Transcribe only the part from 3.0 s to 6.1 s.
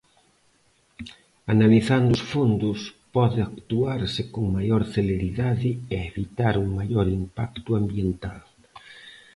pode actuarse con maior celeridade e